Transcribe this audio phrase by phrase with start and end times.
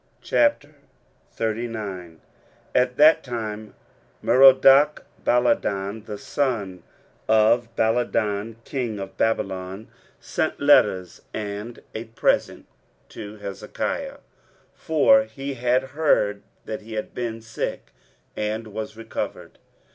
[0.23, 2.17] 23:039:001
[2.73, 3.75] At that time
[4.23, 6.81] Merodachbaladan, the son
[7.27, 12.65] of Baladan, king of Babylon, sent letters and a present
[13.09, 14.17] to Hezekiah:
[14.73, 17.91] for he had heard that he had been sick,
[18.35, 19.59] and was recovered.